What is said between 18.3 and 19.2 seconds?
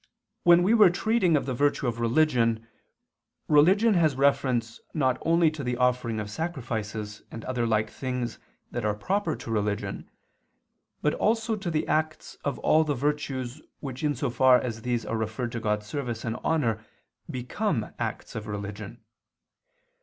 of religion.